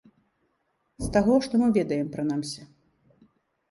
З 1.05 1.11
таго, 1.19 1.37
што 1.45 1.53
мы 1.63 1.71
ведаем, 1.79 2.07
прынамсі. 2.19 2.61